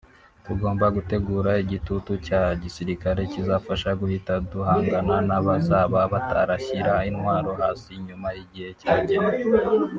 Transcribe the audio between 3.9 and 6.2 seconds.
guhita duhangana n’abazaba